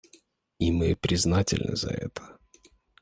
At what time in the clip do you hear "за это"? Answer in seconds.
1.75-2.39